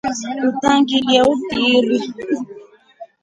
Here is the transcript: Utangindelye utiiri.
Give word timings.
Utangindelye 0.49 1.21
utiiri. 1.33 1.97